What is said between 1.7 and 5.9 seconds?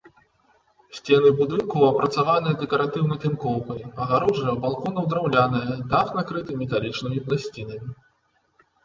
апрацаваныя дэкаратыўнай тынкоўкай, агароджа балконаў драўляная,